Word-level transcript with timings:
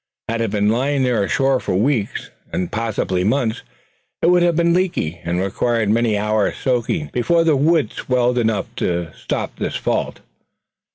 Had 0.27 0.41
it 0.41 0.49
been 0.49 0.69
lying 0.69 1.03
there 1.03 1.21
ashore 1.23 1.59
for 1.59 1.75
weeks, 1.75 2.31
and 2.51 2.71
possibly 2.71 3.23
months, 3.23 3.61
it 4.23 4.31
would 4.31 4.41
have 4.41 4.55
been 4.55 4.73
leaky; 4.73 5.21
and 5.23 5.39
required 5.39 5.89
many 5.89 6.17
hours' 6.17 6.57
soaking 6.57 7.11
before 7.13 7.43
the 7.43 7.55
wood 7.55 7.93
swelled 7.93 8.39
enough 8.39 8.65
to 8.77 9.13
stop 9.13 9.55
this 9.57 9.75
fault. 9.75 10.21